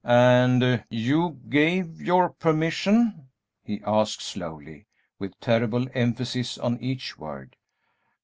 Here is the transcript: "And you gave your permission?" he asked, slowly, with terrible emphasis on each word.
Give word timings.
"And 0.03 0.83
you 0.89 1.39
gave 1.49 2.01
your 2.01 2.31
permission?" 2.31 3.27
he 3.63 3.83
asked, 3.85 4.19
slowly, 4.19 4.87
with 5.19 5.39
terrible 5.39 5.85
emphasis 5.93 6.57
on 6.57 6.79
each 6.79 7.19
word. 7.19 7.55